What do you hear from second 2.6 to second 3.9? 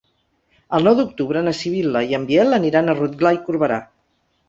aniran a Rotglà i Corberà.